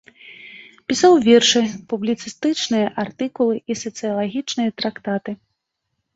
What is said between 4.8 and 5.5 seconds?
трактаты.